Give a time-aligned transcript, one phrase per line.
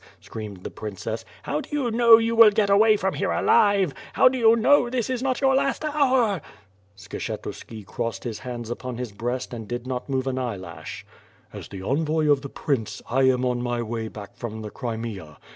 [0.19, 1.23] screamed the princess.
[1.43, 3.93] '"How do you know you will get away from here alive?
[4.13, 6.41] How do you know this is not your last hour?"
[6.97, 11.05] Skshetnski crossed his hands upon his breast and did not move an eyelash.
[11.53, 15.37] "As the envoy of the prince, I am on my way back from the Crimea.